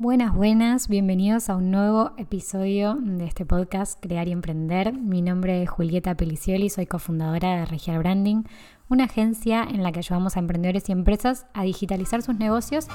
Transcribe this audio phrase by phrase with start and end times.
[0.00, 4.94] Buenas, buenas, bienvenidos a un nuevo episodio de este podcast Crear y Emprender.
[4.94, 8.44] Mi nombre es Julieta Pelicioli, soy cofundadora de Regial Branding,
[8.88, 12.86] una agencia en la que ayudamos a emprendedores y empresas a digitalizar sus negocios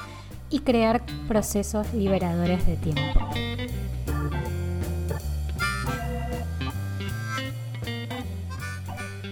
[0.50, 3.20] y crear procesos liberadores de tiempo.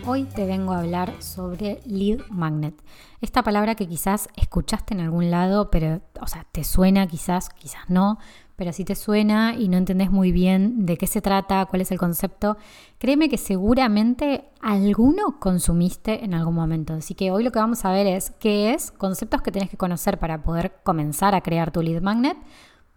[0.06, 2.74] Hoy te vengo a hablar sobre lead magnet.
[3.22, 7.88] Esta palabra que quizás escuchaste en algún lado, pero, o sea, te suena quizás, quizás
[7.88, 8.18] no,
[8.54, 11.90] pero si te suena y no entendés muy bien de qué se trata, cuál es
[11.90, 12.58] el concepto,
[12.98, 16.92] créeme que seguramente alguno consumiste en algún momento.
[16.92, 19.78] Así que hoy lo que vamos a ver es qué es, conceptos que tenés que
[19.78, 22.36] conocer para poder comenzar a crear tu lead magnet,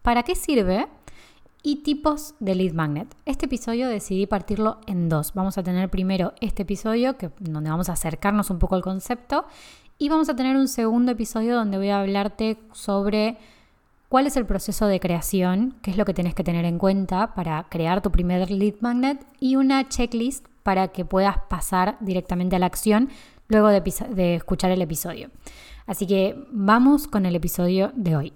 [0.01, 0.87] para qué sirve
[1.63, 3.15] y tipos de lead magnet.
[3.25, 5.33] Este episodio decidí partirlo en dos.
[5.33, 9.45] Vamos a tener primero este episodio que, donde vamos a acercarnos un poco al concepto
[9.97, 13.37] y vamos a tener un segundo episodio donde voy a hablarte sobre
[14.09, 17.33] cuál es el proceso de creación, qué es lo que tenés que tener en cuenta
[17.33, 22.59] para crear tu primer lead magnet y una checklist para que puedas pasar directamente a
[22.59, 23.09] la acción
[23.47, 23.81] luego de,
[24.11, 25.29] de escuchar el episodio.
[25.85, 28.33] Así que vamos con el episodio de hoy.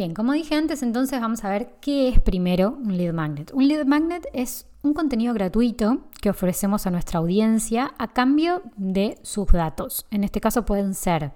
[0.00, 3.52] Bien, como dije antes, entonces vamos a ver qué es primero un lead magnet.
[3.52, 9.18] Un lead magnet es un contenido gratuito que ofrecemos a nuestra audiencia a cambio de
[9.20, 10.06] sus datos.
[10.10, 11.32] En este caso pueden ser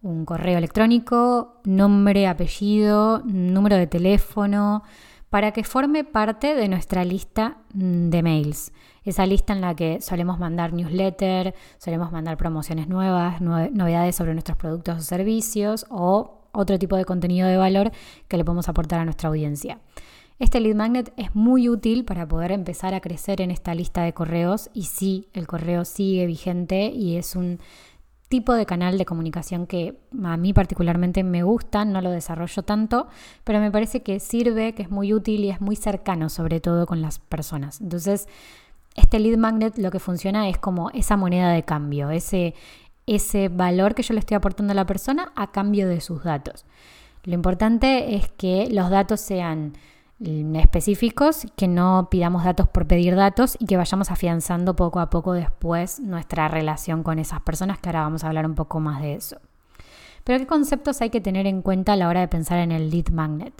[0.00, 4.82] un correo electrónico, nombre, apellido, número de teléfono,
[5.28, 8.72] para que forme parte de nuestra lista de mails.
[9.04, 14.56] Esa lista en la que solemos mandar newsletter, solemos mandar promociones nuevas, novedades sobre nuestros
[14.56, 17.92] productos o servicios o otro tipo de contenido de valor
[18.28, 19.78] que le podemos aportar a nuestra audiencia.
[20.38, 24.14] Este lead magnet es muy útil para poder empezar a crecer en esta lista de
[24.14, 27.58] correos y sí, el correo sigue vigente y es un
[28.30, 33.08] tipo de canal de comunicación que a mí particularmente me gusta, no lo desarrollo tanto,
[33.44, 36.86] pero me parece que sirve, que es muy útil y es muy cercano sobre todo
[36.86, 37.80] con las personas.
[37.80, 38.28] Entonces,
[38.94, 42.54] este lead magnet lo que funciona es como esa moneda de cambio, ese,
[43.10, 46.64] ese valor que yo le estoy aportando a la persona a cambio de sus datos.
[47.24, 49.72] Lo importante es que los datos sean
[50.20, 55.10] mm, específicos, que no pidamos datos por pedir datos y que vayamos afianzando poco a
[55.10, 59.02] poco después nuestra relación con esas personas, que ahora vamos a hablar un poco más
[59.02, 59.38] de eso.
[60.22, 62.90] Pero ¿qué conceptos hay que tener en cuenta a la hora de pensar en el
[62.90, 63.54] lead magnet?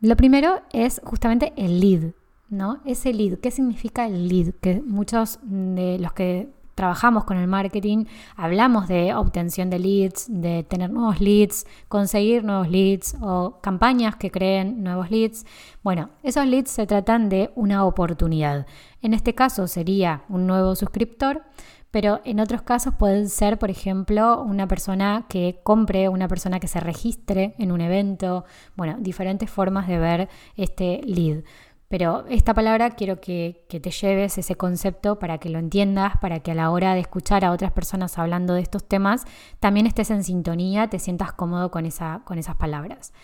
[0.00, 2.12] Lo primero es justamente el lead,
[2.50, 2.78] ¿no?
[2.84, 4.54] Ese lead, ¿qué significa el lead?
[4.60, 8.04] Que muchos de los que trabajamos con el marketing,
[8.36, 14.30] hablamos de obtención de leads, de tener nuevos leads, conseguir nuevos leads o campañas que
[14.30, 15.44] creen nuevos leads.
[15.82, 18.64] Bueno, esos leads se tratan de una oportunidad.
[19.02, 21.42] En este caso sería un nuevo suscriptor,
[21.90, 26.68] pero en otros casos pueden ser, por ejemplo, una persona que compre, una persona que
[26.68, 28.44] se registre en un evento,
[28.76, 31.42] bueno, diferentes formas de ver este lead.
[31.88, 36.50] Pero esta palabra quiero que, te lleves ese concepto para que lo entiendas, para que
[36.50, 39.24] a la hora de escuchar a otras personas hablando de estos temas,
[39.58, 43.14] también estés en sintonía, te sientas cómodo con, esa, con esas palabras.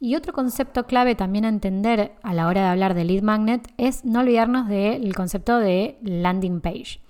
[0.00, 3.70] Y otro concepto clave también a entender a la hora de hablar de lead magnet
[3.76, 7.00] es no olvidarnos del concepto de landing page.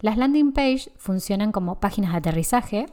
[0.00, 2.86] Las landing page funcionan como páginas de aterrizaje,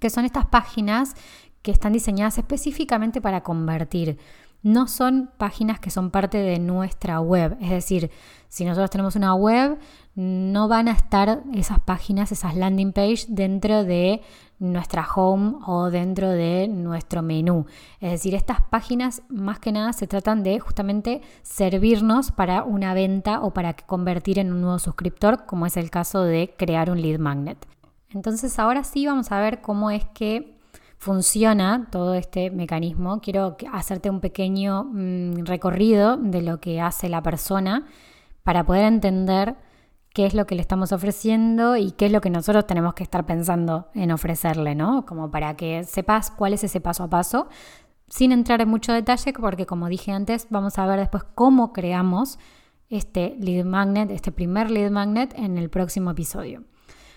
[0.00, 1.14] que son estas páginas
[1.62, 4.18] que están diseñadas específicamente para convertir
[4.62, 7.56] no son páginas que son parte de nuestra web.
[7.60, 8.10] Es decir,
[8.48, 9.78] si nosotros tenemos una web,
[10.14, 14.20] no van a estar esas páginas, esas landing page dentro de
[14.58, 17.66] nuestra home o dentro de nuestro menú.
[18.00, 23.40] Es decir, estas páginas más que nada se tratan de justamente servirnos para una venta
[23.40, 27.18] o para convertir en un nuevo suscriptor, como es el caso de crear un lead
[27.18, 27.66] magnet.
[28.10, 30.59] Entonces ahora sí vamos a ver cómo es que
[31.00, 33.20] funciona todo este mecanismo.
[33.22, 37.86] Quiero hacerte un pequeño mm, recorrido de lo que hace la persona
[38.44, 39.56] para poder entender
[40.12, 43.02] qué es lo que le estamos ofreciendo y qué es lo que nosotros tenemos que
[43.02, 45.06] estar pensando en ofrecerle, ¿no?
[45.06, 47.48] Como para que sepas cuál es ese paso a paso,
[48.08, 52.38] sin entrar en mucho detalle, porque como dije antes, vamos a ver después cómo creamos
[52.90, 56.64] este lead magnet, este primer lead magnet en el próximo episodio.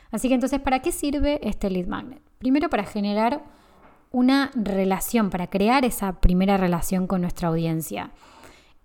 [0.09, 2.21] Así que entonces, ¿para qué sirve este lead magnet?
[2.37, 3.43] Primero para generar
[4.13, 8.11] una relación, para crear esa primera relación con nuestra audiencia.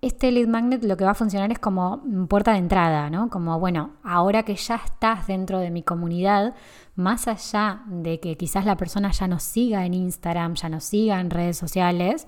[0.01, 3.29] Este lead magnet lo que va a funcionar es como puerta de entrada, ¿no?
[3.29, 6.55] Como, bueno, ahora que ya estás dentro de mi comunidad,
[6.95, 11.19] más allá de que quizás la persona ya nos siga en Instagram, ya nos siga
[11.19, 12.25] en redes sociales,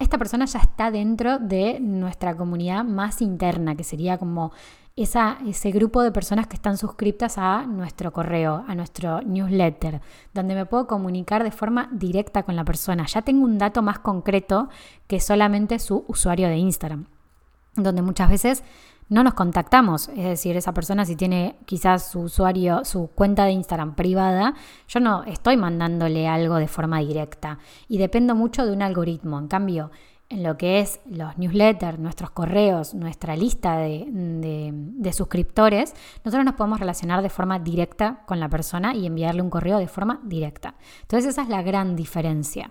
[0.00, 4.50] esta persona ya está dentro de nuestra comunidad más interna, que sería como
[4.96, 10.00] ese grupo de personas que están suscritas a nuestro correo, a nuestro newsletter,
[10.34, 13.06] donde me puedo comunicar de forma directa con la persona.
[13.06, 14.68] Ya tengo un dato más concreto
[15.06, 17.06] que solamente su usuario de Instagram,
[17.76, 18.64] donde muchas veces
[19.10, 20.08] no nos contactamos.
[20.08, 24.54] Es decir, esa persona si tiene quizás su usuario, su cuenta de Instagram privada,
[24.88, 27.58] yo no estoy mandándole algo de forma directa
[27.88, 29.38] y dependo mucho de un algoritmo.
[29.38, 29.90] En cambio,
[30.30, 35.92] en lo que es los newsletters, nuestros correos, nuestra lista de, suscriptores,
[36.24, 39.88] nosotros nos podemos relacionar de forma directa con la persona y enviarle un correo de
[39.88, 40.76] forma directa.
[41.02, 42.70] Entonces esa es la gran diferencia.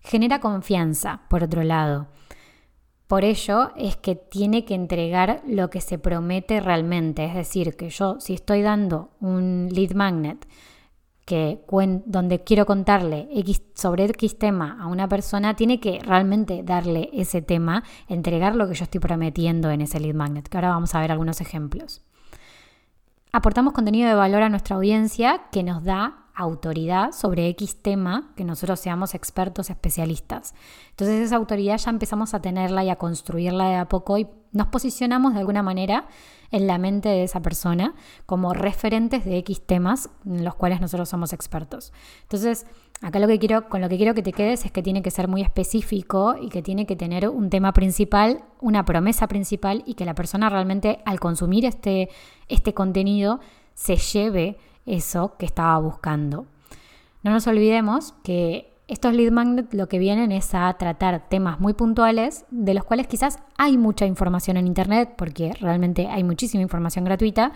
[0.00, 2.06] Genera confianza, por otro lado.
[3.06, 7.24] Por ello es que tiene que entregar lo que se promete realmente.
[7.24, 10.46] Es decir, que yo si estoy dando un lead magnet
[11.24, 11.60] que
[12.06, 17.42] donde quiero contarle X, sobre X tema a una persona, tiene que realmente darle ese
[17.42, 21.00] tema, entregar lo que yo estoy prometiendo en ese lead magnet, que ahora vamos a
[21.00, 22.02] ver algunos ejemplos.
[23.32, 28.44] Aportamos contenido de valor a nuestra audiencia que nos da autoridad sobre X tema, que
[28.44, 30.54] nosotros seamos expertos, especialistas.
[30.90, 34.68] Entonces esa autoridad ya empezamos a tenerla y a construirla de a poco y nos
[34.68, 36.06] posicionamos de alguna manera
[36.50, 37.94] en la mente de esa persona
[38.26, 41.92] como referentes de X temas en los cuales nosotros somos expertos.
[42.22, 42.66] Entonces,
[43.02, 45.10] acá lo que quiero, con lo que quiero que te quedes es que tiene que
[45.10, 49.94] ser muy específico y que tiene que tener un tema principal, una promesa principal y
[49.94, 52.08] que la persona realmente al consumir este,
[52.48, 53.40] este contenido
[53.74, 56.46] se lleve eso que estaba buscando.
[57.22, 61.74] No nos olvidemos que estos lead magnets lo que vienen es a tratar temas muy
[61.74, 67.04] puntuales de los cuales quizás hay mucha información en Internet, porque realmente hay muchísima información
[67.04, 67.52] gratuita,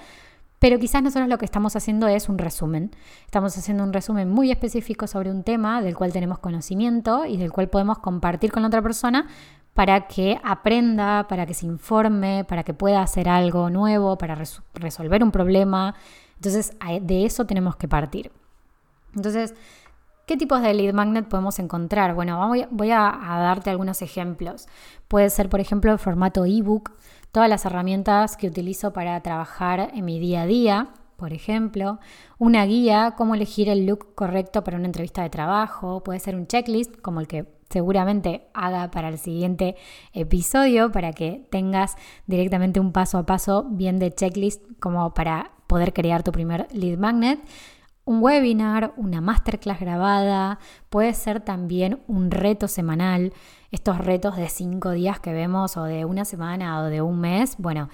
[0.59, 2.91] pero quizás nosotros lo que estamos haciendo es un resumen.
[3.25, 7.53] Estamos haciendo un resumen muy específico sobre un tema del cual tenemos conocimiento y del
[7.53, 9.27] cual podemos compartir con la otra persona
[9.73, 14.37] para que aprenda, para que se informe, para que pueda hacer algo nuevo, para
[14.75, 15.95] resolver un problema.
[16.41, 16.73] Entonces,
[17.03, 18.33] de eso tenemos que partir.
[19.15, 19.55] Entonces,
[20.25, 22.15] ¿qué tipos de lead magnet podemos encontrar?
[22.15, 24.67] Bueno, voy, a, darte algunos ejemplos.
[25.07, 26.93] Puede ser, por ejemplo, el formato ebook,
[27.31, 30.89] todas las herramientas que utilizo para trabajar en mi día a día,
[31.19, 32.01] por ejemplo,
[32.39, 36.47] una guía, cómo elegir el look correcto para una entrevista de trabajo, puede ser un
[36.47, 39.77] checklist como el que seguramente haga para el siguiente
[40.15, 41.97] episodio para que tengas
[42.27, 46.99] directamente un paso a paso bien de checklist como para poder crear tu primer lead
[46.99, 47.39] magnet.
[48.05, 50.59] Un webinar, una masterclass grabada,
[50.89, 53.33] puede ser también un reto semanal,
[53.71, 57.55] estos retos de cinco días que vemos o de una semana o de un mes,
[57.59, 57.89] bueno,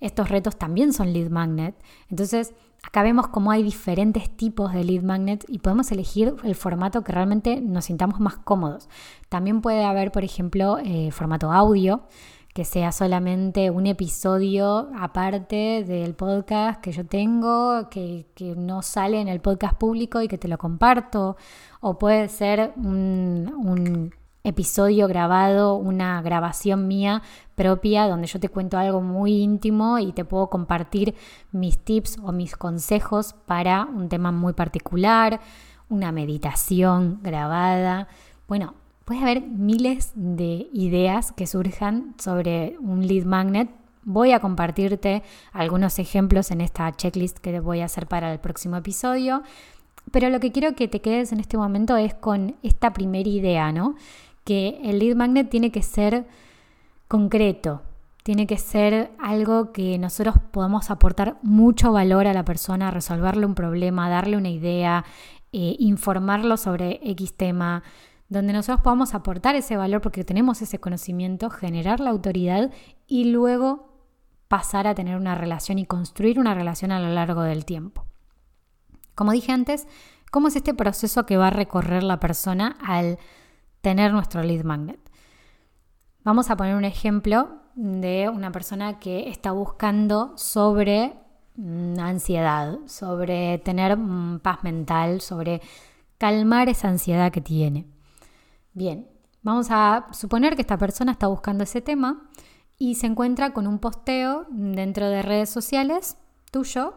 [0.00, 1.76] estos retos también son lead magnet.
[2.08, 7.04] Entonces, acá vemos cómo hay diferentes tipos de lead magnet y podemos elegir el formato
[7.04, 8.88] que realmente nos sintamos más cómodos.
[9.28, 12.08] También puede haber, por ejemplo, eh, formato audio
[12.54, 18.26] que sea solamente un episodio aparte del podcast que yo tengo, que,
[18.56, 21.36] no sale en el podcast público y que te lo comparto,
[21.80, 24.12] o puede ser un, un
[24.42, 27.22] episodio grabado, una grabación mía
[27.54, 31.14] propia donde yo te cuento algo muy íntimo y te puedo compartir
[31.52, 35.40] mis tips o mis consejos para un tema muy particular,
[35.88, 38.08] una meditación grabada.
[38.48, 38.74] Bueno,
[39.10, 43.68] puede haber miles de ideas que surjan sobre un lead magnet.
[44.04, 48.76] Voy a compartirte algunos ejemplos en esta checklist que voy a hacer para el próximo
[48.76, 49.42] episodio.
[50.12, 53.72] Pero lo que quiero que te quedes en este momento es con esta primera idea,
[53.72, 53.96] ¿no?
[54.44, 56.24] Que el lead magnet tiene que ser
[57.08, 57.82] concreto,
[58.22, 63.56] tiene que ser algo que nosotros podamos aportar mucho valor a la persona, resolverle un
[63.56, 65.04] problema, darle una idea,
[65.52, 67.82] eh, informarlo sobre X tema,
[68.30, 72.70] donde nosotros podamos aportar ese valor porque tenemos ese conocimiento, generar la autoridad
[73.06, 73.90] y luego
[74.48, 78.06] pasar a tener una relación y construir una relación a lo largo del tiempo.
[79.16, 79.86] Como dije antes,
[80.30, 83.18] ¿cómo es este proceso que va a recorrer la persona al
[83.80, 85.00] tener nuestro lead magnet?
[86.22, 91.14] Vamos a poner un ejemplo de una persona que está buscando sobre
[91.56, 95.60] mm, ansiedad, sobre tener mm, paz mental, sobre
[96.16, 97.86] calmar esa ansiedad que tiene.
[98.72, 99.08] Bien,
[99.42, 102.28] vamos a suponer que esta persona está buscando ese tema
[102.78, 106.16] y se encuentra con un posteo dentro de redes sociales
[106.50, 106.94] tuyo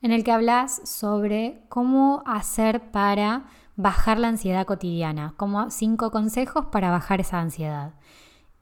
[0.00, 3.46] en el que hablas sobre cómo hacer para
[3.76, 7.94] bajar la ansiedad cotidiana, como cinco consejos para bajar esa ansiedad.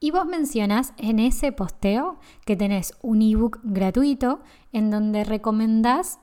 [0.00, 4.40] Y vos mencionas en ese posteo que tenés un ebook gratuito
[4.72, 6.18] en donde recomendás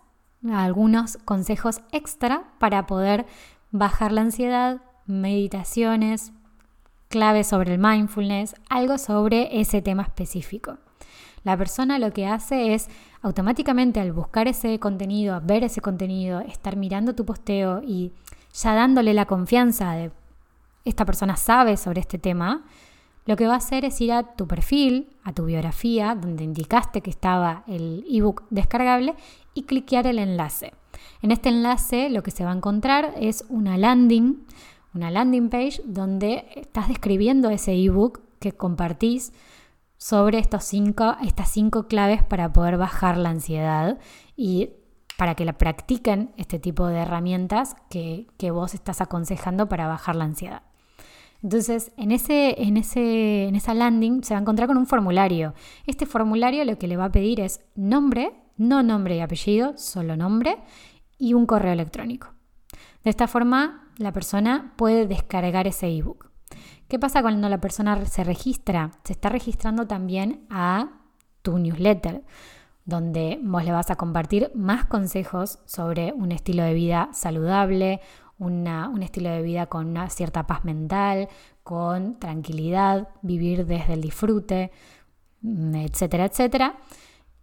[0.51, 3.25] algunos consejos extra para poder
[3.71, 6.31] bajar la ansiedad, meditaciones,
[7.09, 10.77] claves sobre el mindfulness, algo sobre ese tema específico.
[11.43, 12.89] La persona lo que hace es
[13.21, 18.11] automáticamente al buscar ese contenido, ver ese contenido, estar mirando tu posteo y
[18.53, 20.11] ya dándole la confianza de
[20.85, 22.63] esta persona sabe sobre este tema,
[23.25, 27.01] lo que va a hacer es ir a tu perfil, a tu biografía, donde indicaste
[27.01, 29.13] que estaba el ebook descargable
[29.53, 30.73] y cliquear el enlace.
[31.21, 34.45] En este enlace lo que se va a encontrar es una landing,
[34.93, 39.33] una landing page donde estás describiendo ese ebook que compartís
[39.97, 43.99] sobre estos cinco, estas cinco claves para poder bajar la ansiedad
[44.35, 44.71] y
[45.17, 50.15] para que la practiquen este tipo de herramientas que, que vos estás aconsejando para bajar
[50.15, 50.63] la ansiedad.
[51.43, 55.53] Entonces, en, ese, en, ese, en esa landing se va a encontrar con un formulario.
[55.85, 60.17] Este formulario lo que le va a pedir es nombre, no nombre y apellido, solo
[60.17, 60.57] nombre,
[61.17, 62.29] y un correo electrónico.
[63.03, 66.31] De esta forma, la persona puede descargar ese ebook.
[66.87, 68.91] ¿Qué pasa cuando la persona se registra?
[69.03, 71.01] Se está registrando también a
[71.43, 72.23] tu newsletter,
[72.85, 77.99] donde vos le vas a compartir más consejos sobre un estilo de vida saludable,
[78.39, 81.27] un estilo de vida con una cierta paz mental,
[81.61, 84.71] con tranquilidad, vivir desde el disfrute,
[85.41, 86.77] mm, etcétera, etcétera.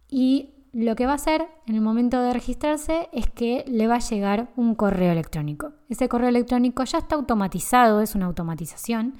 [0.09, 3.95] Y lo que va a hacer en el momento de registrarse es que le va
[3.95, 5.73] a llegar un correo electrónico.
[5.89, 9.15] Ese correo electrónico ya está automatizado, es una automatización,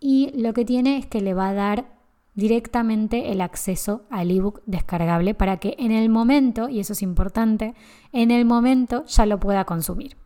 [0.00, 1.86] y lo que tiene es que le va a dar
[2.34, 7.74] directamente el acceso al ebook descargable para que en el momento, y eso es importante,
[8.12, 10.16] en el momento ya lo pueda consumir.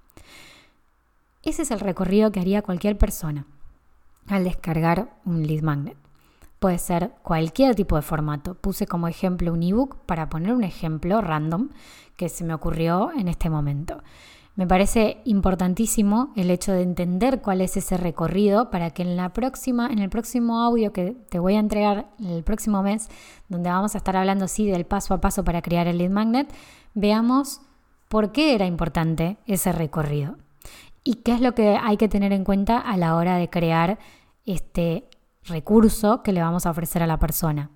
[1.42, 3.46] Ese es el recorrido que haría cualquier persona
[4.28, 6.06] al descargar un lead magnet.
[6.59, 8.55] Puede ser cualquier tipo de formato.
[8.55, 11.69] Puse como ejemplo un ebook para poner un ejemplo random
[12.17, 14.03] que se me ocurrió en este momento.
[14.57, 19.35] Me parece importantísimo el hecho de entender cuál es ese recorrido para que en la
[19.35, 23.11] próxima, en el próximo audio que te voy a entregar el próximo mes,
[23.51, 26.51] donde vamos a estar hablando sí del paso a paso para crear el lead magnet,
[26.95, 27.61] veamos
[28.09, 30.39] por qué era importante ese recorrido
[31.05, 33.99] y qué es lo que hay que tener en cuenta a la hora de crear
[34.47, 35.07] este
[35.47, 37.71] recurso que le vamos a ofrecer a la persona.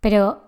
[0.00, 0.42] Pero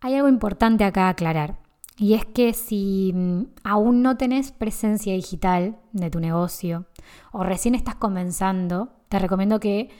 [0.00, 1.58] hay algo importante acá aclarar.
[1.96, 6.86] Y es que si mm, aún no tenés presencia digital de tu negocio
[7.32, 9.90] o recién estás comenzando, te recomiendo que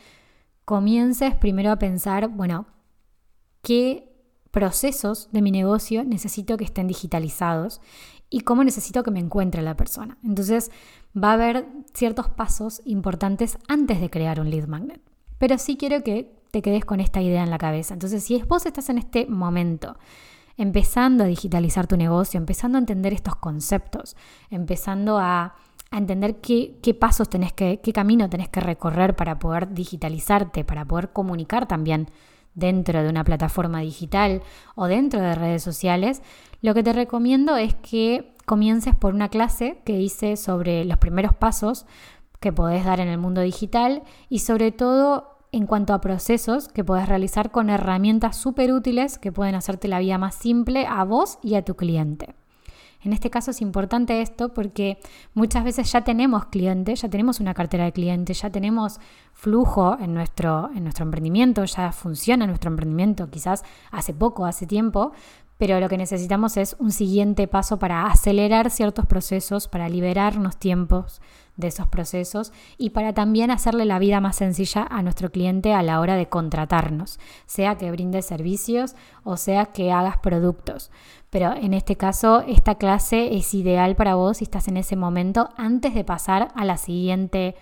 [0.65, 2.67] comiences primero a pensar, bueno,
[3.63, 4.09] ¿qué
[4.51, 7.81] procesos de mi negocio necesito que estén digitalizados
[8.31, 10.19] y cómo necesito que me encuentre la persona.
[10.23, 10.71] Entonces
[11.17, 15.01] va a haber ciertos pasos importantes antes de crear un lead magnet.
[15.39, 17.95] Pero sí quiero que te quedes con esta idea en la cabeza.
[17.95, 19.97] Entonces, si vos estás en este momento
[20.57, 24.17] empezando a digitalizar tu negocio, empezando a entender estos conceptos,
[24.51, 25.55] empezando a,
[25.91, 30.85] entender qué, qué, pasos tenés que, qué camino tenés que recorrer para poder digitalizarte, para
[30.85, 32.11] poder comunicar también
[32.55, 34.43] dentro de una plataforma digital
[34.75, 36.23] o dentro de redes sociales,
[36.61, 41.35] lo que te recomiendo es que comiences por una clase que hice sobre los primeros
[41.35, 41.87] pasos
[42.41, 46.85] que podés dar en el mundo digital y sobre todo en cuanto a procesos que
[46.85, 51.39] podés realizar con herramientas súper útiles que pueden hacerte la vida más simple a vos
[51.43, 52.35] y a tu cliente.
[53.01, 54.99] En este caso es importante esto porque
[55.33, 58.99] muchas veces ya tenemos clientes, ya tenemos una cartera de clientes, ya tenemos
[59.33, 65.13] flujo en nuestro, en nuestro emprendimiento, ya funciona nuestro emprendimiento, quizás hace poco, hace tiempo,
[65.59, 71.21] pero lo que necesitamos es un siguiente paso para acelerar ciertos procesos, para liberarnos tiempos
[71.57, 75.83] de esos procesos y para también hacerle la vida más sencilla a nuestro cliente a
[75.83, 80.91] la hora de contratarnos, sea que brinde servicios o sea que hagas productos.
[81.31, 85.51] Pero en este caso, esta clase es ideal para vos si estás en ese momento
[85.57, 87.57] antes de pasar a la siguiente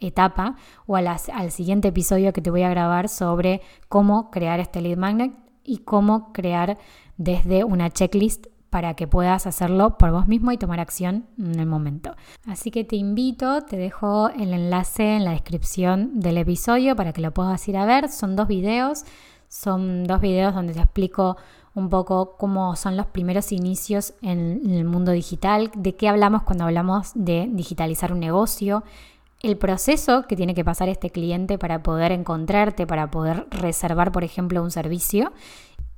[0.00, 4.96] etapa o al siguiente episodio que te voy a grabar sobre cómo crear este lead
[4.96, 5.32] magnet
[5.62, 6.78] y cómo crear
[7.16, 11.66] desde una checklist para que puedas hacerlo por vos mismo y tomar acción en el
[11.66, 12.16] momento.
[12.44, 17.20] Así que te invito, te dejo el enlace en la descripción del episodio para que
[17.20, 18.08] lo puedas ir a ver.
[18.08, 19.04] Son dos videos,
[19.48, 21.36] son dos videos donde te explico
[21.74, 26.64] un poco cómo son los primeros inicios en el mundo digital, de qué hablamos cuando
[26.64, 28.82] hablamos de digitalizar un negocio,
[29.40, 34.24] el proceso que tiene que pasar este cliente para poder encontrarte, para poder reservar, por
[34.24, 35.32] ejemplo, un servicio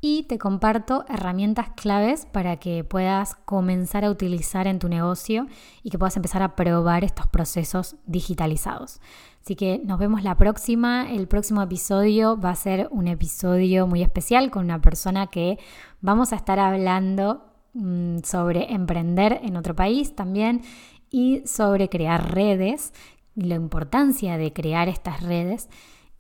[0.09, 5.49] y te comparto herramientas claves para que puedas comenzar a utilizar en tu negocio
[5.83, 9.01] y que puedas empezar a probar estos procesos digitalizados.
[9.43, 11.11] Así que nos vemos la próxima.
[11.11, 15.59] El próximo episodio va a ser un episodio muy especial con una persona que
[16.01, 17.45] vamos a estar hablando
[17.75, 20.63] mm, sobre emprender en otro país también
[21.11, 22.93] y sobre crear redes,
[23.35, 25.69] la importancia de crear estas redes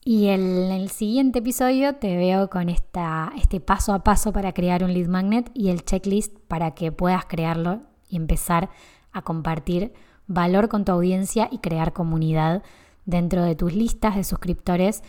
[0.09, 4.85] Y en el siguiente episodio te veo con esta, este paso a paso para crear
[4.85, 8.71] un lead magnet y el checklist para que puedas crearlo y empezar
[9.11, 9.95] a compartir
[10.29, 12.63] valor con tu audiencia y crear comunidad
[13.05, 15.03] dentro de tus listas de suscriptores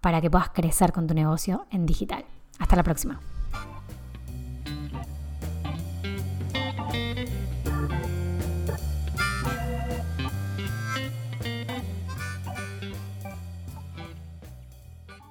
[0.00, 2.24] para que puedas crecer con tu negocio en digital.
[2.58, 3.20] Hasta la próxima.